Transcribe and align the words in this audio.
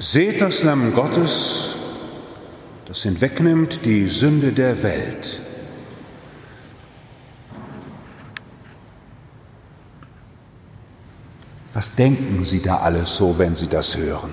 Seht 0.00 0.40
das 0.40 0.62
Lamm 0.62 0.94
Gottes, 0.94 1.74
das 2.86 3.02
hinwegnimmt 3.02 3.84
die 3.84 4.06
Sünde 4.06 4.52
der 4.52 4.80
Welt. 4.84 5.40
Was 11.74 11.96
denken 11.96 12.44
Sie 12.44 12.62
da 12.62 12.76
alles 12.76 13.16
so, 13.16 13.38
wenn 13.38 13.56
Sie 13.56 13.66
das 13.66 13.96
hören? 13.96 14.32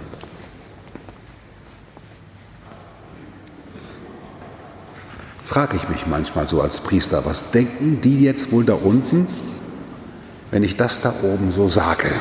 Frage 5.44 5.78
ich 5.78 5.90
mich 5.90 6.06
manchmal 6.06 6.48
so 6.48 6.62
als 6.62 6.80
Priester, 6.80 7.26
was 7.26 7.50
denken 7.50 8.02
die 8.02 8.22
jetzt 8.22 8.52
wohl 8.52 8.66
da 8.66 8.76
unten, 8.76 9.28
wenn 10.52 10.62
ich 10.62 10.78
das 10.78 11.02
da 11.02 11.12
oben 11.24 11.52
so 11.52 11.68
sage? 11.68 12.12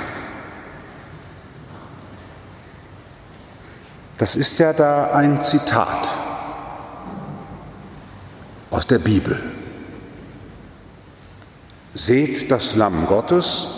Das 4.19 4.37
ist 4.37 4.59
ja 4.59 4.73
da 4.73 5.13
ein 5.13 5.43
Zitat 5.43 6.13
aus 8.71 8.87
der 8.87 8.99
Bibel. 8.99 9.41
Seht 11.95 12.51
das 12.51 12.77
Lamm 12.77 13.07
Gottes, 13.07 13.69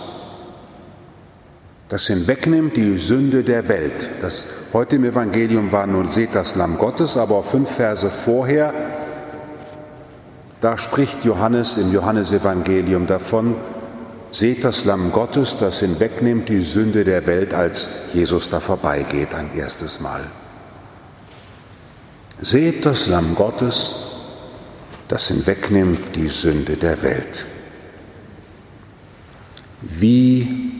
das 1.89 2.07
hinwegnimmt 2.07 2.77
die 2.77 2.99
Sünde 2.99 3.45
der 3.45 3.69
Welt. 3.69 4.09
Das 4.21 4.47
heute 4.73 4.97
im 4.97 5.05
Evangelium 5.05 5.71
war 5.73 5.87
nun, 5.87 6.09
seht 6.09 6.35
das 6.35 6.57
Lamm 6.57 6.79
Gottes, 6.79 7.17
aber 7.17 7.43
fünf 7.43 7.71
Verse 7.71 8.11
vorher, 8.11 8.73
da 10.61 10.77
spricht 10.79 11.25
Johannes 11.25 11.77
im 11.77 11.93
Johannesevangelium 11.93 13.07
davon, 13.07 13.57
seht 14.31 14.65
das 14.65 14.85
Lamm 14.85 15.13
Gottes, 15.13 15.57
das 15.59 15.81
hinwegnimmt 15.81 16.49
die 16.49 16.63
Sünde 16.63 17.05
der 17.05 17.27
Welt, 17.27 17.55
als 17.55 18.11
Jesus 18.13 18.51
da 18.51 18.61
vorbeigeht 18.61 19.35
ein 19.35 19.57
erstes 19.57 20.01
Mal. 20.01 20.25
Seht 22.41 22.85
das 22.85 23.07
Lamm 23.07 23.35
Gottes, 23.35 24.13
das 25.09 25.29
hinwegnimmt 25.29 26.15
die 26.17 26.29
Sünde 26.29 26.77
der 26.77 27.03
Welt. 27.03 27.47
Wie 29.81 30.73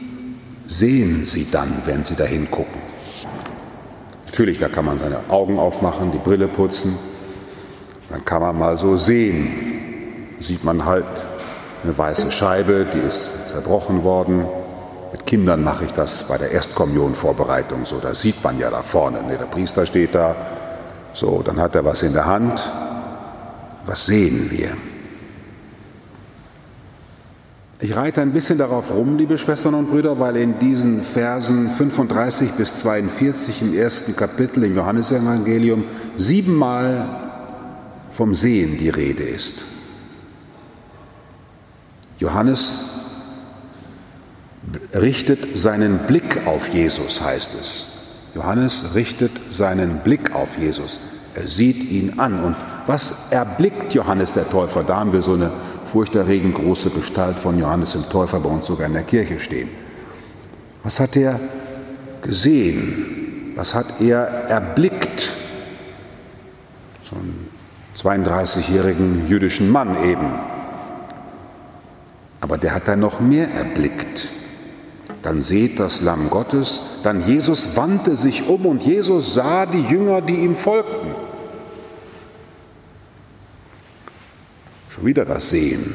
sehen 0.67 1.25
Sie 1.25 1.49
dann, 1.49 1.81
wenn 1.85 2.03
Sie 2.03 2.15
dahin 2.15 2.51
gucken? 2.51 2.81
Natürlich, 4.27 4.59
da 4.59 4.69
kann 4.69 4.85
man 4.85 4.97
seine 4.97 5.29
Augen 5.29 5.57
aufmachen, 5.57 6.11
die 6.11 6.17
Brille 6.19 6.47
putzen, 6.47 6.95
dann 8.09 8.23
kann 8.23 8.41
man 8.41 8.57
mal 8.57 8.77
so 8.77 8.97
sehen. 8.97 10.35
Sieht 10.39 10.63
man 10.63 10.85
halt 10.85 11.05
eine 11.83 11.97
weiße 11.97 12.31
Scheibe, 12.31 12.85
die 12.91 12.99
ist 12.99 13.47
zerbrochen 13.47 14.03
worden. 14.03 14.45
Mit 15.11 15.25
Kindern 15.25 15.63
mache 15.63 15.85
ich 15.85 15.93
das 15.93 16.27
bei 16.27 16.37
der 16.37 16.51
Erstkommunionvorbereitung 16.51 17.85
so. 17.85 17.99
Da 17.99 18.13
sieht 18.13 18.43
man 18.43 18.59
ja 18.59 18.69
da 18.69 18.83
vorne, 18.83 19.23
ne, 19.23 19.37
der 19.37 19.45
Priester 19.45 19.85
steht 19.85 20.15
da. 20.15 20.35
So, 21.13 21.41
dann 21.43 21.59
hat 21.59 21.75
er 21.75 21.85
was 21.85 22.03
in 22.03 22.13
der 22.13 22.25
Hand. 22.25 22.69
Was 23.85 24.05
sehen 24.05 24.51
wir? 24.51 24.69
Ich 27.79 27.95
reite 27.95 28.21
ein 28.21 28.33
bisschen 28.33 28.57
darauf 28.57 28.91
rum, 28.91 29.17
liebe 29.17 29.37
Schwestern 29.37 29.75
und 29.75 29.91
Brüder, 29.91 30.19
weil 30.19 30.35
in 30.35 30.57
diesen 30.57 31.01
Versen 31.01 31.69
35 31.69 32.53
bis 32.53 32.79
42 32.79 33.61
im 33.61 33.77
ersten 33.77 34.15
Kapitel 34.15 34.63
im 34.63 34.75
Johannesevangelium 34.75 35.83
siebenmal 36.15 37.07
vom 38.09 38.33
Sehen 38.33 38.77
die 38.79 38.89
Rede 38.89 39.23
ist. 39.23 39.76
Johannes 42.19 42.85
richtet 44.93 45.57
seinen 45.57 45.99
Blick 45.99 46.45
auf 46.45 46.69
Jesus, 46.69 47.21
heißt 47.21 47.55
es. 47.59 47.93
Johannes 48.35 48.95
richtet 48.95 49.31
seinen 49.49 49.99
Blick 49.99 50.35
auf 50.35 50.57
Jesus. 50.57 50.99
Er 51.35 51.47
sieht 51.47 51.89
ihn 51.91 52.19
an. 52.19 52.43
Und 52.43 52.55
was 52.87 53.31
erblickt 53.31 53.93
Johannes 53.93 54.33
der 54.33 54.49
Täufer? 54.49 54.83
Da 54.83 54.97
haben 54.97 55.13
wir 55.13 55.21
so 55.21 55.33
eine 55.33 55.51
furchterregend 55.91 56.55
große 56.55 56.89
Gestalt 56.89 57.39
von 57.39 57.59
Johannes 57.59 57.93
dem 57.93 58.09
Täufer 58.09 58.39
bei 58.39 58.49
uns 58.49 58.67
sogar 58.67 58.87
in 58.87 58.93
der 58.93 59.03
Kirche 59.03 59.39
stehen. 59.39 59.69
Was 60.83 60.99
hat 60.99 61.15
er 61.15 61.39
gesehen? 62.21 63.53
Was 63.55 63.73
hat 63.73 64.01
er 64.01 64.27
erblickt? 64.49 65.29
So 67.03 67.15
einen 67.15 67.47
32-jährigen 67.95 69.27
jüdischen 69.27 69.69
Mann 69.69 70.03
eben. 70.03 70.56
Aber 72.47 72.57
der 72.57 72.73
hat 72.73 72.87
da 72.87 72.95
noch 72.95 73.19
mehr 73.19 73.51
erblickt. 73.51 74.29
Dann 75.21 75.41
seht 75.41 75.81
das 75.81 75.99
Lamm 75.99 76.29
Gottes, 76.29 76.81
dann 77.03 77.27
Jesus 77.27 77.75
wandte 77.75 78.15
sich 78.15 78.47
um 78.47 78.65
und 78.65 78.83
Jesus 78.83 79.33
sah 79.33 79.65
die 79.65 79.81
Jünger, 79.81 80.21
die 80.21 80.35
ihm 80.35 80.55
folgten. 80.55 81.13
Schon 84.87 85.05
wieder 85.05 85.25
das 85.25 85.49
Sehen. 85.49 85.93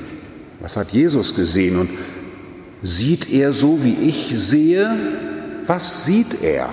Was 0.60 0.76
hat 0.76 0.90
Jesus 0.90 1.34
gesehen? 1.34 1.78
Und 1.78 1.90
sieht 2.82 3.30
er 3.30 3.54
so, 3.54 3.82
wie 3.82 3.94
ich 3.94 4.34
sehe? 4.36 4.94
Was 5.66 6.04
sieht 6.04 6.42
er? 6.42 6.68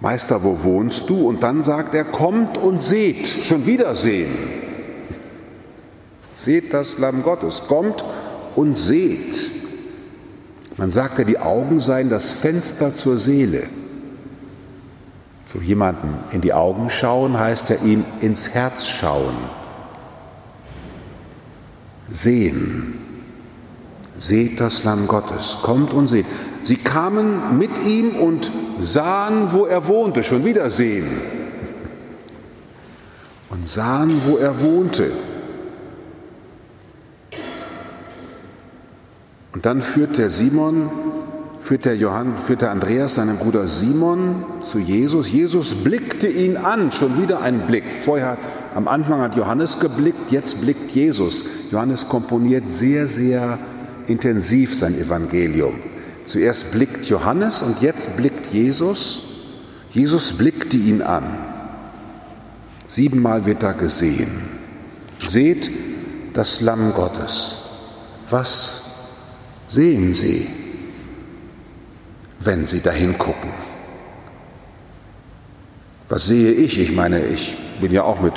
Meister, 0.00 0.42
wo 0.42 0.64
wohnst 0.64 1.08
du? 1.08 1.28
Und 1.28 1.44
dann 1.44 1.62
sagt 1.62 1.94
er, 1.94 2.04
kommt 2.04 2.58
und 2.58 2.82
seht, 2.82 3.28
schon 3.28 3.66
wieder 3.66 3.94
sehen. 3.94 4.61
Seht 6.34 6.72
das 6.72 6.98
Lamm 6.98 7.22
Gottes, 7.22 7.62
kommt 7.68 8.04
und 8.56 8.76
seht. 8.76 9.50
Man 10.76 10.90
sagt 10.90 11.18
ja, 11.18 11.24
die 11.24 11.38
Augen 11.38 11.80
seien 11.80 12.08
das 12.08 12.30
Fenster 12.30 12.96
zur 12.96 13.18
Seele. 13.18 13.64
So 15.52 15.58
jemanden 15.58 16.14
in 16.32 16.40
die 16.40 16.54
Augen 16.54 16.88
schauen 16.88 17.38
heißt 17.38 17.68
ja 17.68 17.76
ihm 17.84 18.04
ins 18.20 18.54
Herz 18.54 18.86
schauen. 18.86 19.36
Sehen. 22.10 22.98
Seht 24.18 24.60
das 24.60 24.84
Lamm 24.84 25.08
Gottes, 25.08 25.58
kommt 25.62 25.92
und 25.92 26.08
seht. 26.08 26.26
Sie 26.62 26.76
kamen 26.76 27.58
mit 27.58 27.84
ihm 27.84 28.16
und 28.16 28.50
sahen, 28.80 29.52
wo 29.52 29.66
er 29.66 29.86
wohnte, 29.88 30.22
schon 30.22 30.44
wieder 30.44 30.70
sehen. 30.70 31.20
Und 33.50 33.68
sahen, 33.68 34.22
wo 34.24 34.36
er 34.36 34.60
wohnte. 34.60 35.10
Und 39.52 39.66
dann 39.66 39.80
führt 39.80 40.18
der 40.18 40.30
Simon 40.30 40.90
führt 41.62 41.84
der, 41.84 41.96
Johann, 41.96 42.38
führt 42.38 42.62
der 42.62 42.72
Andreas 42.72 43.14
seinen 43.14 43.36
Bruder 43.36 43.68
Simon 43.68 44.44
zu 44.62 44.80
Jesus. 44.80 45.30
Jesus 45.30 45.84
blickte 45.84 46.26
ihn 46.26 46.56
an, 46.56 46.90
schon 46.90 47.22
wieder 47.22 47.40
ein 47.40 47.68
Blick. 47.68 47.84
Vorher, 48.04 48.36
am 48.74 48.88
Anfang 48.88 49.20
hat 49.20 49.36
Johannes 49.36 49.78
geblickt, 49.78 50.32
jetzt 50.32 50.60
blickt 50.60 50.90
Jesus. 50.90 51.44
Johannes 51.70 52.08
komponiert 52.08 52.68
sehr, 52.68 53.06
sehr 53.06 53.60
intensiv 54.08 54.76
sein 54.76 54.98
Evangelium. 54.98 55.74
Zuerst 56.24 56.72
blickt 56.72 57.06
Johannes 57.06 57.62
und 57.62 57.80
jetzt 57.80 58.16
blickt 58.16 58.48
Jesus. 58.48 59.44
Jesus 59.92 60.36
blickte 60.36 60.76
ihn 60.76 61.00
an. 61.00 61.22
Siebenmal 62.88 63.46
wird 63.46 63.62
er 63.62 63.74
gesehen. 63.74 64.30
Seht 65.20 65.70
das 66.32 66.60
Lamm 66.60 66.92
Gottes. 66.94 67.70
Was 68.28 68.91
sehen 69.72 70.14
Sie? 70.14 70.48
wenn 72.44 72.66
Sie 72.66 72.80
dahin 72.80 73.18
gucken. 73.18 73.50
Was 76.08 76.26
sehe 76.26 76.52
ich? 76.52 76.78
Ich 76.78 76.92
meine, 76.92 77.24
ich 77.26 77.56
bin 77.80 77.92
ja 77.92 78.02
auch 78.02 78.20
mit, 78.20 78.34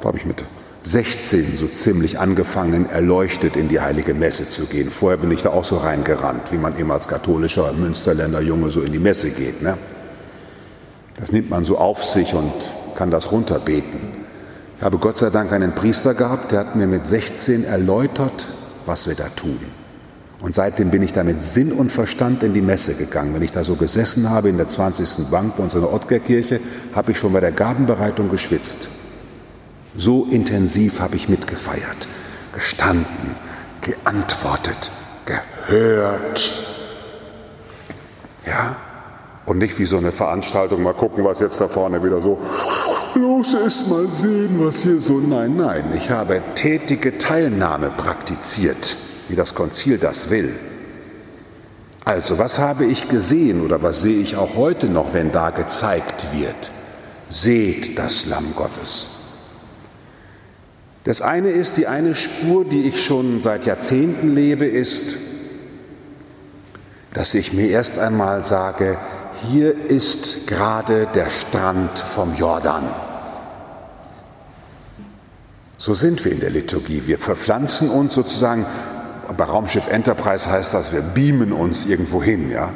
glaube 0.00 0.18
ich, 0.18 0.26
mit 0.26 0.44
16 0.82 1.56
so 1.56 1.66
ziemlich 1.66 2.18
angefangen, 2.18 2.88
erleuchtet 2.88 3.56
in 3.56 3.68
die 3.68 3.80
heilige 3.80 4.14
Messe 4.14 4.48
zu 4.48 4.66
gehen. 4.66 4.90
Vorher 4.90 5.18
bin 5.18 5.30
ich 5.30 5.42
da 5.42 5.50
auch 5.50 5.64
so 5.64 5.76
reingerannt, 5.76 6.50
wie 6.50 6.56
man 6.56 6.78
eben 6.78 6.90
als 6.90 7.06
katholischer 7.06 7.72
Münsterländer 7.72 8.40
Junge 8.40 8.70
so 8.70 8.80
in 8.80 8.92
die 8.92 8.98
Messe 8.98 9.30
geht. 9.30 9.62
Ne? 9.62 9.76
Das 11.18 11.32
nimmt 11.32 11.50
man 11.50 11.64
so 11.64 11.78
auf 11.78 12.02
sich 12.04 12.34
und 12.34 12.52
kann 12.96 13.10
das 13.10 13.30
runterbeten. 13.30 14.20
Ich 14.78 14.82
habe 14.82 14.96
Gott 14.96 15.18
sei 15.18 15.28
Dank 15.28 15.52
einen 15.52 15.74
Priester 15.74 16.14
gehabt, 16.14 16.52
der 16.52 16.60
hat 16.60 16.76
mir 16.76 16.86
mit 16.86 17.06
16 17.06 17.64
erläutert, 17.64 18.46
was 18.86 19.06
wir 19.06 19.14
da 19.14 19.28
tun. 19.28 19.60
Und 20.40 20.54
seitdem 20.54 20.90
bin 20.90 21.02
ich 21.02 21.12
da 21.12 21.22
mit 21.22 21.42
Sinn 21.42 21.70
und 21.70 21.92
Verstand 21.92 22.42
in 22.42 22.54
die 22.54 22.62
Messe 22.62 22.94
gegangen. 22.94 23.34
Wenn 23.34 23.42
ich 23.42 23.52
da 23.52 23.62
so 23.62 23.76
gesessen 23.76 24.30
habe 24.30 24.48
in 24.48 24.56
der 24.56 24.68
20. 24.68 25.30
Bank 25.30 25.56
bei 25.56 25.62
uns 25.62 25.74
in 25.74 25.82
der 25.82 25.92
Ottgerkirche, 25.92 26.60
habe 26.94 27.12
ich 27.12 27.18
schon 27.18 27.34
bei 27.34 27.40
der 27.40 27.52
Gabenbereitung 27.52 28.30
geschwitzt. 28.30 28.88
So 29.96 30.26
intensiv 30.30 31.00
habe 31.00 31.16
ich 31.16 31.28
mitgefeiert, 31.28 32.08
gestanden, 32.54 33.34
geantwortet, 33.82 34.90
gehört. 35.26 36.64
Ja? 38.46 38.76
Und 39.44 39.58
nicht 39.58 39.78
wie 39.78 39.84
so 39.84 39.98
eine 39.98 40.12
Veranstaltung, 40.12 40.82
mal 40.82 40.94
gucken, 40.94 41.24
was 41.24 41.40
jetzt 41.40 41.60
da 41.60 41.68
vorne 41.68 42.02
wieder 42.02 42.22
so 42.22 42.38
los 43.14 43.52
ist, 43.52 43.88
mal 43.88 44.10
sehen, 44.10 44.56
was 44.64 44.82
hier 44.82 45.00
so. 45.00 45.18
Nein, 45.18 45.56
nein, 45.56 45.92
ich 45.94 46.10
habe 46.10 46.40
tätige 46.54 47.18
Teilnahme 47.18 47.90
praktiziert 47.90 48.96
wie 49.30 49.36
das 49.36 49.54
Konzil 49.54 49.98
das 49.98 50.30
will. 50.30 50.54
Also, 52.04 52.38
was 52.38 52.58
habe 52.58 52.84
ich 52.86 53.08
gesehen 53.08 53.62
oder 53.62 53.82
was 53.82 54.02
sehe 54.02 54.20
ich 54.20 54.36
auch 54.36 54.56
heute 54.56 54.86
noch, 54.86 55.14
wenn 55.14 55.32
da 55.32 55.50
gezeigt 55.50 56.26
wird? 56.32 56.70
Seht 57.28 57.98
das 57.98 58.26
Lamm 58.26 58.54
Gottes. 58.56 59.16
Das 61.04 61.22
eine 61.22 61.50
ist, 61.50 61.76
die 61.76 61.86
eine 61.86 62.14
Spur, 62.14 62.64
die 62.64 62.82
ich 62.82 63.04
schon 63.04 63.40
seit 63.40 63.64
Jahrzehnten 63.64 64.34
lebe, 64.34 64.66
ist, 64.66 65.16
dass 67.14 67.34
ich 67.34 67.52
mir 67.52 67.68
erst 67.68 67.98
einmal 67.98 68.42
sage, 68.42 68.98
hier 69.42 69.90
ist 69.90 70.46
gerade 70.46 71.08
der 71.14 71.30
Strand 71.30 71.98
vom 71.98 72.34
Jordan. 72.34 72.84
So 75.78 75.94
sind 75.94 76.22
wir 76.26 76.32
in 76.32 76.40
der 76.40 76.50
Liturgie. 76.50 77.04
Wir 77.06 77.18
verpflanzen 77.18 77.88
uns 77.88 78.14
sozusagen, 78.14 78.66
bei 79.36 79.44
Raumschiff 79.44 79.88
Enterprise 79.88 80.50
heißt 80.50 80.74
das, 80.74 80.92
wir 80.92 81.02
beamen 81.02 81.52
uns 81.52 81.86
irgendwo 81.86 82.22
hin. 82.22 82.50
Ja? 82.50 82.70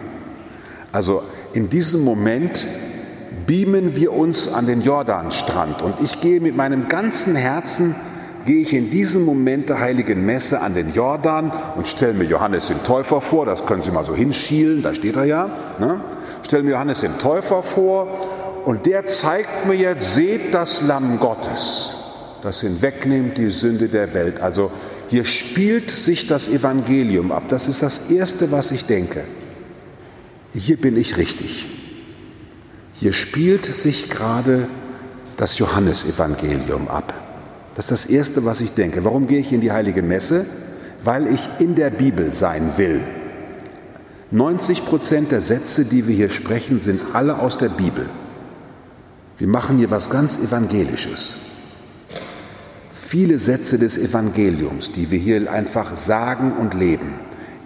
Also 0.93 1.23
in 1.53 1.69
diesem 1.69 2.05
Moment 2.05 2.67
beamen 3.47 3.97
wir 3.97 4.13
uns 4.13 4.53
an 4.53 4.67
den 4.67 4.83
Jordanstrand 4.83 5.83
und 5.83 6.01
ich 6.01 6.21
gehe 6.21 6.41
mit 6.41 6.57
meinem 6.57 6.89
ganzen 6.89 7.37
Herzen 7.37 7.95
gehe 8.45 8.63
ich 8.63 8.73
in 8.73 8.91
diesem 8.91 9.25
Moment 9.25 9.69
der 9.69 9.81
heiligen 9.81 10.25
Messe 10.27 10.61
an 10.61 10.75
den 10.75 10.93
Jordan 10.93 11.51
und 11.77 11.89
stelle 11.89 12.15
mir 12.15 12.25
Johannes 12.25 12.69
den 12.69 12.83
Täufer 12.85 13.21
vor, 13.21 13.47
das 13.47 13.65
können 13.67 13.83
Sie 13.83 13.91
mal 13.91 14.05
so 14.05 14.15
hinschielen, 14.15 14.83
da 14.83 14.95
steht 14.95 15.17
er 15.17 15.25
ja, 15.25 15.49
ne? 15.79 16.01
stelle 16.43 16.63
mir 16.63 16.73
Johannes 16.73 17.01
den 17.01 17.19
Täufer 17.19 17.63
vor 17.63 18.07
und 18.65 18.87
der 18.87 19.07
zeigt 19.07 19.67
mir 19.67 19.75
jetzt, 19.75 20.15
seht 20.15 20.53
das 20.53 20.83
Lamm 20.87 21.19
Gottes, 21.19 21.97
das 22.43 22.61
hinwegnimmt 22.61 23.39
die 23.39 23.51
Sünde 23.51 23.89
der 23.89 24.13
Welt. 24.15 24.41
Also 24.41 24.71
hier 25.09 25.25
spielt 25.25 25.91
sich 25.91 26.27
das 26.27 26.49
Evangelium 26.49 27.33
ab, 27.33 27.45
das 27.49 27.69
ist 27.69 27.83
das 27.83 28.11
Erste, 28.11 28.51
was 28.51 28.71
ich 28.71 28.87
denke. 28.87 29.25
Hier 30.55 30.77
bin 30.77 30.97
ich 30.97 31.17
richtig. 31.17 31.67
Hier 32.95 33.13
spielt 33.13 33.67
sich 33.67 34.09
gerade 34.09 34.69
das 35.37 35.59
Johannesevangelium 35.59 36.89
ab. 36.89 37.13
Das 37.75 37.87
ist 37.87 37.91
das 37.91 38.07
Erste, 38.07 38.45
was 38.45 38.61
ich 38.61 38.75
denke. 38.75 39.05
Warum 39.05 39.27
gehe 39.27 39.41
ich 39.41 39.53
in 39.53 39.61
die 39.61 39.73
heilige 39.73 40.03
Messe? 40.03 40.47
Weil 41.03 41.27
ich 41.27 41.41
in 41.59 41.75
der 41.75 41.91
Bibel 41.91 42.33
sein 42.33 42.73
will. 42.77 43.03
90 44.31 44.87
Prozent 44.87 45.33
der 45.33 45.41
Sätze, 45.41 45.85
die 45.85 46.07
wir 46.07 46.15
hier 46.15 46.31
sprechen, 46.31 46.81
sind 46.81 47.01
alle 47.15 47.39
aus 47.41 47.59
der 47.59 47.69
Bibel. 47.69 48.09
Wir 49.39 49.49
machen 49.49 49.79
hier 49.79 49.91
was 49.91 50.09
ganz 50.09 50.39
Evangelisches. 50.39 51.54
Viele 53.07 53.39
Sätze 53.39 53.79
des 53.79 53.99
Evangeliums, 53.99 54.91
die 54.91 55.11
wir 55.11 55.19
hier 55.19 55.53
einfach 55.53 55.95
sagen 55.95 56.55
und 56.59 56.73
leben. 56.73 57.13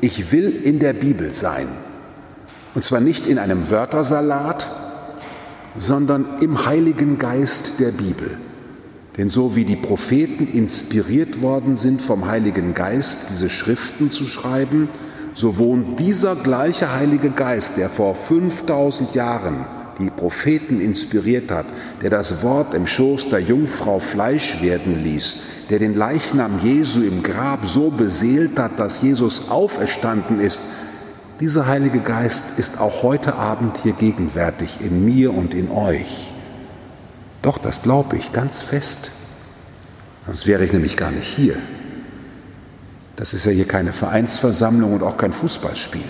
Ich 0.01 0.33
will 0.33 0.49
in 0.49 0.81
der 0.81 0.93
Bibel 0.93 1.33
sein. 1.33 1.69
Und 2.75 2.85
zwar 2.85 3.01
nicht 3.01 3.25
in 3.25 3.39
einem 3.39 3.71
Wörtersalat, 3.71 4.67
sondern 5.77 6.41
im 6.41 6.67
Heiligen 6.67 7.19
Geist 7.19 7.79
der 7.79 7.93
Bibel. 7.93 8.37
Denn 9.17 9.31
so 9.31 9.55
wie 9.55 9.65
die 9.65 9.77
Propheten 9.77 10.49
inspiriert 10.53 11.41
worden 11.41 11.77
sind 11.77 12.03
vom 12.03 12.27
Heiligen 12.27 12.75
Geist, 12.75 13.29
diese 13.31 13.49
Schriften 13.49 14.11
zu 14.11 14.25
schreiben, 14.25 14.89
so 15.35 15.57
wohnt 15.57 16.01
dieser 16.01 16.35
gleiche 16.35 16.93
Heilige 16.93 17.31
Geist, 17.31 17.77
der 17.77 17.89
vor 17.89 18.17
5000 18.17 19.15
Jahren 19.15 19.67
die 19.99 20.11
Propheten 20.11 20.81
inspiriert 20.81 21.51
hat, 21.51 21.67
der 22.03 22.11
das 22.11 22.43
Wort 22.43 22.75
im 22.75 22.87
Schoß 22.87 23.31
der 23.31 23.41
Jungfrau 23.41 23.99
Fleisch 23.99 24.61
werden 24.63 25.03
ließ, 25.03 25.43
der 25.71 25.79
den 25.79 25.95
Leichnam 25.95 26.59
Jesu 26.63 27.03
im 27.03 27.23
Grab 27.23 27.67
so 27.67 27.91
beseelt 27.91 28.59
hat, 28.59 28.79
dass 28.79 29.03
Jesus 29.03 29.51
auferstanden 29.51 30.41
ist, 30.41 30.61
dieser 31.41 31.67
Heilige 31.69 32.01
Geist 32.01 32.59
ist 32.59 32.81
auch 32.81 33.05
heute 33.05 33.35
Abend 33.35 33.79
hier 33.83 33.93
gegenwärtig 33.93 34.79
in 34.81 35.05
mir 35.05 35.33
und 35.33 35.55
in 35.55 35.71
euch. 35.71 36.33
Doch, 37.43 37.59
das 37.59 37.83
glaube 37.83 38.17
ich 38.17 38.33
ganz 38.33 38.61
fest. 38.61 39.11
Sonst 40.27 40.47
wäre 40.49 40.65
ich 40.65 40.73
nämlich 40.73 40.97
gar 40.97 41.13
nicht 41.13 41.29
hier. 41.29 41.57
Das 43.15 43.35
ist 43.35 43.47
ja 43.47 43.53
hier 43.53 43.67
keine 43.67 43.93
Vereinsversammlung 43.93 44.93
und 44.93 45.03
auch 45.03 45.17
kein 45.17 45.33
Fußballspiel, 45.33 46.05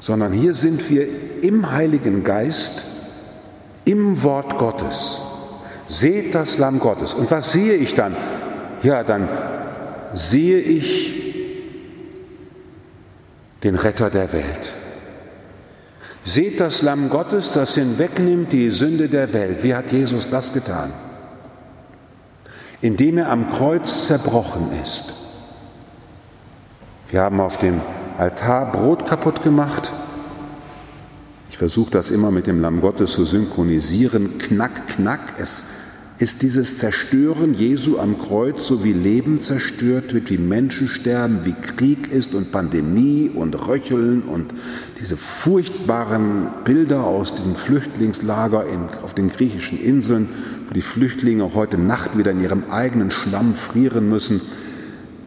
sondern 0.00 0.32
hier 0.32 0.54
sind 0.54 0.88
wir 0.90 1.06
im 1.42 1.70
Heiligen 1.70 2.24
Geist, 2.24 2.84
im 3.84 4.22
Wort 4.22 4.58
Gottes. 4.58 5.20
Seht 5.88 6.34
das 6.34 6.58
Lamm 6.58 6.80
Gottes. 6.80 7.14
Und 7.14 7.30
was 7.30 7.52
sehe 7.52 7.74
ich 7.74 7.94
dann? 7.94 8.16
Ja, 8.82 9.04
dann 9.04 9.28
sehe 10.14 10.58
ich 10.58 11.20
den 13.62 13.74
Retter 13.74 14.08
der 14.08 14.32
Welt. 14.32 14.72
Seht 16.24 16.60
das 16.60 16.82
Lamm 16.82 17.10
Gottes, 17.10 17.52
das 17.52 17.74
hinwegnimmt 17.74 18.52
die 18.52 18.70
Sünde 18.70 19.08
der 19.08 19.32
Welt. 19.32 19.62
Wie 19.62 19.74
hat 19.74 19.92
Jesus 19.92 20.30
das 20.30 20.52
getan? 20.52 20.92
Indem 22.80 23.18
er 23.18 23.30
am 23.30 23.50
Kreuz 23.50 24.06
zerbrochen 24.06 24.68
ist. 24.82 25.14
Wir 27.10 27.22
haben 27.22 27.40
auf 27.40 27.58
dem 27.58 27.80
Altar 28.20 28.70
Brot 28.70 29.06
kaputt 29.06 29.42
gemacht. 29.42 29.90
Ich 31.48 31.56
versuche 31.56 31.90
das 31.90 32.10
immer 32.10 32.30
mit 32.30 32.46
dem 32.46 32.60
Lamm 32.60 32.82
Gottes 32.82 33.12
zu 33.14 33.24
synchronisieren. 33.24 34.36
Knack, 34.36 34.88
knack. 34.88 35.36
Es 35.38 35.64
ist 36.18 36.42
dieses 36.42 36.76
Zerstören 36.76 37.54
Jesu 37.54 37.98
am 37.98 38.18
Kreuz, 38.18 38.66
so 38.66 38.84
wie 38.84 38.92
Leben 38.92 39.40
zerstört 39.40 40.12
wird, 40.12 40.28
wie 40.28 40.36
Menschen 40.36 40.88
sterben, 40.88 41.46
wie 41.46 41.54
Krieg 41.54 42.12
ist 42.12 42.34
und 42.34 42.52
Pandemie 42.52 43.30
und 43.34 43.54
Röcheln 43.66 44.20
und 44.20 44.52
diese 45.00 45.16
furchtbaren 45.16 46.48
Bilder 46.64 47.04
aus 47.04 47.34
diesem 47.34 47.56
Flüchtlingslager 47.56 48.66
in, 48.66 48.80
auf 49.02 49.14
den 49.14 49.30
griechischen 49.30 49.80
Inseln, 49.80 50.28
wo 50.68 50.74
die 50.74 50.82
Flüchtlinge 50.82 51.42
auch 51.42 51.54
heute 51.54 51.78
Nacht 51.78 52.18
wieder 52.18 52.32
in 52.32 52.42
ihrem 52.42 52.64
eigenen 52.70 53.10
Schlamm 53.10 53.54
frieren 53.54 54.10
müssen. 54.10 54.42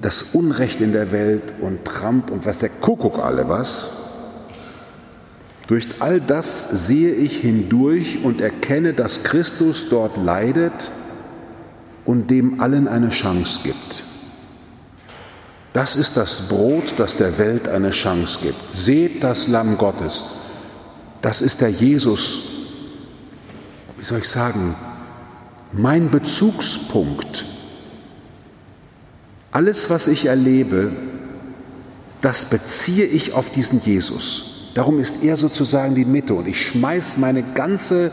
Das 0.03 0.21
Unrecht 0.35 0.79
in 0.81 0.94
der 0.94 1.11
Welt 1.11 1.53
und 1.59 1.85
Trump 1.85 2.29
und 2.29 2.45
was 2.45 2.59
der 2.59 2.69
Kuckuck 2.69 3.17
alle 3.17 3.50
was. 3.50 4.01
Durch 5.67 5.88
all 6.00 6.21
das 6.21 6.69
sehe 6.85 7.13
ich 7.13 7.38
hindurch 7.38 8.23
und 8.23 8.41
erkenne, 8.41 8.94
dass 8.94 9.23
Christus 9.23 9.88
dort 9.89 10.17
leidet 10.17 10.91
und 12.05 12.29
dem 12.29 12.59
allen 12.59 12.88
eine 12.88 13.09
Chance 13.09 13.61
gibt. 13.63 14.03
Das 15.71 15.95
ist 15.95 16.17
das 16.17 16.49
Brot, 16.49 16.94
das 16.97 17.17
der 17.17 17.39
Welt 17.39 17.67
eine 17.67 17.89
Chance 17.89 18.39
gibt. 18.44 18.71
Seht 18.71 19.23
das 19.23 19.47
Lamm 19.47 19.78
Gottes. 19.78 20.42
Das 21.21 21.42
ist 21.42 21.61
der 21.61 21.69
Jesus, 21.69 22.44
wie 23.97 24.04
soll 24.04 24.19
ich 24.19 24.30
sagen, 24.30 24.75
mein 25.71 26.11
Bezugspunkt. 26.11 27.45
Alles, 29.54 29.92
was 29.92 30.07
ich 30.07 30.26
erlebe, 30.26 30.92
das 32.22 32.45
beziehe 32.45 33.06
ich 33.06 33.33
auf 33.33 33.52
diesen 33.52 33.80
Jesus. 33.80 34.72
Darum 34.74 35.00
ist 35.00 35.24
er 35.24 35.38
sozusagen 35.38 35.94
die 35.94 36.06
Mitte 36.06 36.33
und 36.33 36.48
ich 36.48 36.60
schmeiß 36.60 37.19
meine 37.19 37.44
ganze 37.54 38.10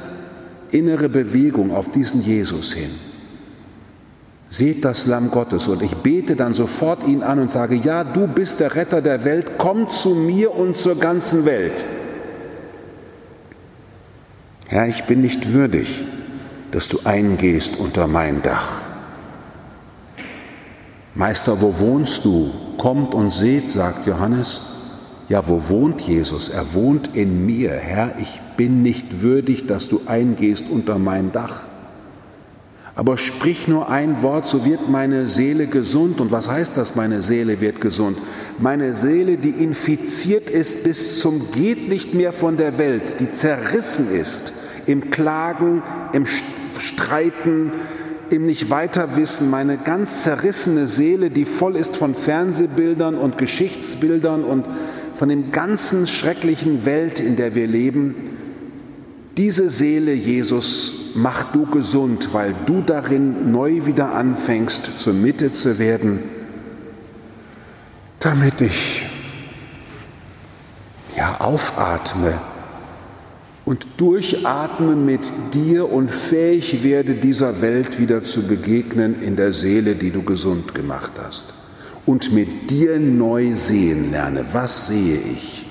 innere 0.71 1.09
Bewegung 1.09 1.75
auf 1.75 1.91
diesen 1.91 2.23
Jesus 2.23 2.75
hin. 2.75 2.91
Seht 4.51 4.85
das 4.85 5.07
Lamm 5.07 5.31
Gottes 5.31 5.67
und 5.67 5.81
ich 5.81 5.95
bete 5.95 6.37
dann 6.37 6.53
sofort 6.53 7.09
ihn 7.09 7.23
an 7.23 7.39
und 7.39 7.51
sage, 7.51 7.77
ja, 7.77 8.05
du 8.05 8.27
bist 8.27 8.61
der 8.61 8.75
Retter 8.75 9.01
der 9.01 9.25
Welt, 9.25 9.53
komm 9.57 9.89
zu 9.89 10.15
mir 10.15 10.55
und 10.55 10.77
zur 10.77 10.99
ganzen 10.99 11.47
Welt. 11.47 11.87
Herr, 14.67 14.89
ich 14.89 15.05
bin 15.05 15.23
nicht 15.23 15.55
würdig, 15.55 16.05
dass 16.71 16.89
du 16.89 17.01
eingehst 17.05 17.79
unter 17.79 18.07
mein 18.09 18.43
Dach. 18.43 18.90
Meister, 21.21 21.61
wo 21.61 21.79
wohnst 21.79 22.25
du? 22.25 22.51
Kommt 22.79 23.15
und 23.15 23.31
seht, 23.31 23.71
sagt 23.71 24.07
Johannes. 24.07 24.75
Ja, 25.29 25.47
wo 25.47 25.69
wohnt 25.69 26.01
Jesus? 26.01 26.49
Er 26.49 26.73
wohnt 26.73 27.15
in 27.15 27.45
mir. 27.45 27.73
Herr, 27.73 28.15
ich 28.19 28.41
bin 28.57 28.83
nicht 28.83 29.21
würdig, 29.21 29.67
dass 29.67 29.87
du 29.87 30.01
eingehst 30.07 30.65
unter 30.71 30.99
mein 30.99 31.31
Dach. 31.31 31.67
Aber 32.95 33.19
sprich 33.19 33.69
nur 33.69 33.91
ein 33.91 34.23
Wort, 34.23 34.47
so 34.47 34.65
wird 34.65 34.89
meine 34.89 35.27
Seele 35.27 35.67
gesund. 35.67 36.23
Und 36.23 36.33
was 36.33 36.49
heißt 36.49 36.73
das, 36.77 36.97
meine 36.97 37.21
Seele 37.21 37.61
wird 37.61 37.83
gesund? 37.83 38.17
Meine 38.59 38.97
Seele, 38.97 39.37
die 39.37 39.51
infiziert 39.51 40.49
ist 40.49 40.85
bis 40.85 41.21
zum 41.21 41.53
geht 41.53 41.91
nicht 41.91 42.15
mehr 42.15 42.33
von 42.33 42.57
der 42.57 42.79
Welt, 42.79 43.21
die 43.21 43.31
zerrissen 43.31 44.11
ist 44.11 44.55
im 44.87 45.11
Klagen, 45.11 45.83
im 46.15 46.25
Streiten, 46.79 47.73
im 48.33 48.47
Nicht-Weiter-Wissen, 48.47 49.51
meine 49.51 49.77
ganz 49.77 50.23
zerrissene 50.23 50.87
Seele, 50.87 51.31
die 51.31 51.45
voll 51.45 51.77
ist 51.77 51.97
von 51.97 52.15
Fernsehbildern 52.15 53.17
und 53.17 53.39
Geschichtsbildern 53.39 54.45
und 54.45 54.69
von 55.15 55.29
dem 55.29 55.53
ganzen 55.53 56.07
schrecklichen 56.07 56.85
Welt, 56.85 57.21
in 57.21 57.37
der 57.37 57.55
wir 57.55 57.67
leben, 57.67 58.15
diese 59.37 59.71
Seele, 59.71 60.13
Jesus, 60.13 61.13
mach 61.15 61.53
du 61.53 61.67
gesund, 61.67 62.31
weil 62.33 62.55
du 62.67 62.83
darin 62.83 63.53
neu 63.53 63.87
wieder 63.87 64.13
anfängst, 64.13 65.01
zur 65.01 65.15
Mitte 65.15 65.53
zu 65.53 65.79
werden, 65.79 66.21
damit 68.19 68.61
ich 68.61 69.07
ja, 71.17 71.41
aufatme 71.41 72.35
und 73.71 73.87
durchatme 73.99 74.97
mit 74.97 75.31
dir 75.55 75.93
und 75.93 76.11
fähig 76.11 76.83
werde, 76.83 77.15
dieser 77.15 77.63
Welt 77.63 78.01
wieder 78.01 78.25
zu 78.25 78.49
begegnen 78.49 79.23
in 79.23 79.37
der 79.37 79.53
Seele, 79.53 79.95
die 79.95 80.11
du 80.11 80.25
gesund 80.25 80.75
gemacht 80.75 81.13
hast. 81.23 81.55
Und 82.05 82.33
mit 82.33 82.69
dir 82.69 82.99
neu 82.99 83.55
sehen 83.55 84.11
lerne. 84.11 84.45
Was 84.51 84.89
sehe 84.89 85.21
ich? 85.37 85.67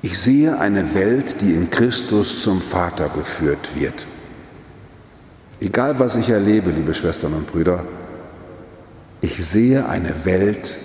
Ich 0.00 0.18
sehe 0.18 0.58
eine 0.58 0.94
Welt, 0.94 1.36
die 1.42 1.52
in 1.52 1.68
Christus 1.68 2.42
zum 2.42 2.62
Vater 2.62 3.10
geführt 3.10 3.76
wird. 3.78 4.06
Egal 5.60 5.98
was 5.98 6.16
ich 6.16 6.30
erlebe, 6.30 6.70
liebe 6.70 6.94
Schwestern 6.94 7.34
und 7.34 7.46
Brüder, 7.46 7.84
ich 9.20 9.46
sehe 9.46 9.86
eine 9.86 10.24
Welt, 10.24 10.78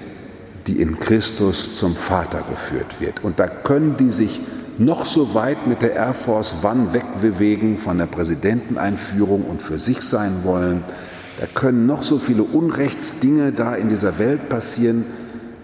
die 0.68 0.82
in 0.82 1.00
Christus 1.00 1.78
zum 1.78 1.96
Vater 1.96 2.44
geführt 2.50 3.00
wird. 3.00 3.24
Und 3.24 3.40
da 3.40 3.48
können 3.48 3.96
die 3.96 4.12
sich 4.12 4.42
noch 4.80 5.06
so 5.06 5.34
weit 5.34 5.68
mit 5.68 5.82
der 5.82 5.94
Air 5.94 6.14
Force 6.14 6.64
One 6.64 6.94
wegbewegen 6.94 7.78
von 7.78 7.98
der 7.98 8.06
Präsidenteneinführung 8.06 9.44
und 9.44 9.62
für 9.62 9.80
sich 9.80 10.02
sein 10.02 10.44
wollen. 10.44 10.84
Da 11.40 11.46
können 11.46 11.86
noch 11.86 12.04
so 12.04 12.18
viele 12.18 12.44
Unrechtsdinge 12.44 13.52
da 13.52 13.76
in 13.76 13.90
dieser 13.90 14.18
Welt 14.20 14.50
passieren. 14.50 15.06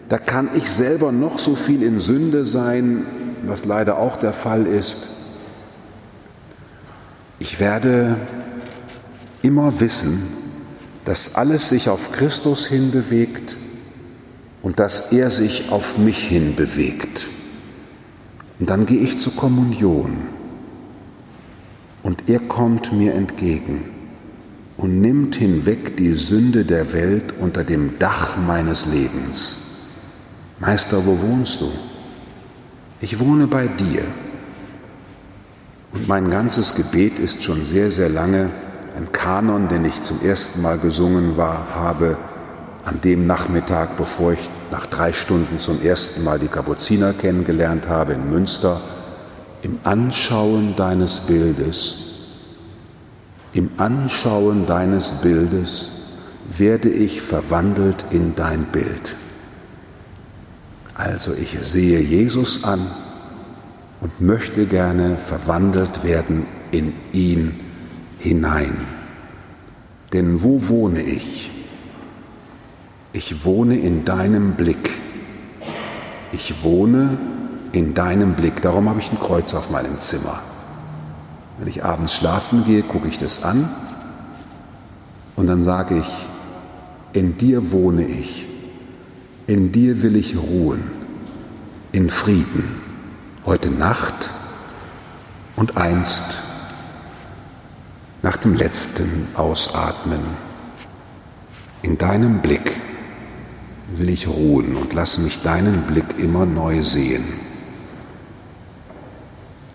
Da 0.09 0.17
kann 0.17 0.49
ich 0.55 0.69
selber 0.69 1.11
noch 1.11 1.39
so 1.39 1.55
viel 1.55 1.83
in 1.83 1.99
Sünde 1.99 2.45
sein, 2.45 3.05
was 3.45 3.65
leider 3.65 3.97
auch 3.97 4.17
der 4.17 4.33
Fall 4.33 4.65
ist. 4.65 5.09
Ich 7.39 7.59
werde 7.59 8.17
immer 9.41 9.79
wissen, 9.79 10.21
dass 11.05 11.35
alles 11.35 11.69
sich 11.69 11.89
auf 11.89 12.11
Christus 12.11 12.67
hinbewegt 12.67 13.57
und 14.61 14.79
dass 14.79 15.11
er 15.11 15.29
sich 15.29 15.69
auf 15.69 15.97
mich 15.97 16.19
hinbewegt. 16.19 17.27
Und 18.59 18.69
dann 18.69 18.85
gehe 18.85 18.99
ich 18.99 19.19
zur 19.19 19.35
Kommunion 19.35 20.17
und 22.03 22.29
er 22.29 22.39
kommt 22.39 22.93
mir 22.93 23.13
entgegen 23.13 23.85
und 24.77 25.01
nimmt 25.01 25.35
hinweg 25.35 25.97
die 25.97 26.13
Sünde 26.13 26.65
der 26.65 26.93
Welt 26.93 27.33
unter 27.39 27.63
dem 27.63 27.97
Dach 27.99 28.37
meines 28.37 28.85
Lebens. 28.85 29.79
Meister, 30.59 31.05
wo 31.05 31.19
wohnst 31.19 31.61
du? 31.61 31.71
Ich 33.01 33.19
wohne 33.19 33.47
bei 33.47 33.67
dir. 33.67 34.03
Und 35.93 36.07
mein 36.07 36.29
ganzes 36.29 36.75
Gebet 36.75 37.19
ist 37.19 37.43
schon 37.43 37.65
sehr, 37.65 37.91
sehr 37.91 38.09
lange 38.09 38.49
ein 38.95 39.11
Kanon, 39.11 39.67
den 39.67 39.85
ich 39.85 40.03
zum 40.03 40.21
ersten 40.21 40.61
Mal 40.61 40.77
gesungen 40.77 41.37
war, 41.37 41.75
habe 41.75 42.17
an 42.85 42.99
dem 43.01 43.27
Nachmittag, 43.27 43.95
bevor 43.97 44.33
ich 44.33 44.49
nach 44.71 44.85
drei 44.85 45.13
Stunden 45.13 45.59
zum 45.59 45.81
ersten 45.81 46.23
Mal 46.23 46.39
die 46.39 46.47
Kapuziner 46.47 47.13
kennengelernt 47.13 47.87
habe 47.87 48.13
in 48.13 48.29
Münster, 48.29 48.81
im 49.61 49.79
Anschauen 49.83 50.75
deines 50.75 51.21
Bildes, 51.21 52.27
im 53.53 53.69
Anschauen 53.77 54.65
deines 54.65 55.13
Bildes 55.21 56.07
werde 56.57 56.89
ich 56.89 57.21
verwandelt 57.21 58.03
in 58.11 58.35
dein 58.35 58.65
Bild. 58.65 59.15
Also 60.95 61.33
ich 61.33 61.57
sehe 61.61 61.99
Jesus 61.99 62.63
an 62.63 62.81
und 64.01 64.19
möchte 64.19 64.65
gerne 64.65 65.17
verwandelt 65.17 66.03
werden 66.03 66.45
in 66.71 66.93
ihn 67.13 67.59
hinein. 68.19 68.75
Denn 70.11 70.43
wo 70.43 70.67
wohne 70.67 71.01
ich? 71.01 71.52
Ich 73.15 73.45
wohne 73.45 73.77
in 73.77 74.05
deinem 74.05 74.55
Blick. 74.55 74.89
Ich 76.31 76.63
wohne 76.63 77.19
in 77.71 77.93
deinem 77.93 78.33
Blick. 78.33 78.63
Darum 78.63 78.89
habe 78.89 78.99
ich 78.99 79.11
ein 79.11 79.19
Kreuz 79.19 79.53
auf 79.53 79.69
meinem 79.69 79.99
Zimmer. 79.99 80.39
Wenn 81.59 81.67
ich 81.67 81.85
abends 81.85 82.15
schlafen 82.15 82.65
gehe, 82.65 82.81
gucke 82.81 83.07
ich 83.07 83.19
das 83.19 83.43
an 83.43 83.69
und 85.35 85.45
dann 85.45 85.61
sage 85.61 85.99
ich, 85.99 86.09
in 87.13 87.37
dir 87.37 87.71
wohne 87.71 88.03
ich, 88.03 88.47
in 89.45 89.71
dir 89.71 90.01
will 90.01 90.15
ich 90.15 90.35
ruhen, 90.35 90.91
in 91.91 92.09
Frieden, 92.09 92.81
heute 93.45 93.69
Nacht 93.69 94.31
und 95.55 95.77
einst 95.77 96.39
nach 98.23 98.37
dem 98.37 98.55
letzten 98.55 99.27
Ausatmen. 99.35 100.21
In 101.83 101.99
deinem 101.99 102.41
Blick 102.41 102.71
will 103.97 104.09
ich 104.09 104.27
ruhen 104.27 104.75
und 104.75 104.93
lass 104.93 105.17
mich 105.17 105.41
deinen 105.41 105.83
Blick 105.83 106.05
immer 106.17 106.45
neu 106.45 106.81
sehen. 106.81 107.23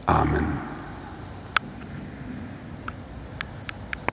Amen. 0.07 0.48